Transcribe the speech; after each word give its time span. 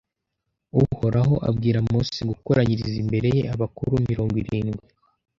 Uhoraho 0.81 1.35
abwira 1.49 1.79
Mose 1.91 2.19
gukoranyiriza 2.31 2.97
imbere 3.03 3.27
ye 3.37 3.43
abakuru 3.53 3.93
mirongo 4.09 4.35
irindwi 4.41 4.85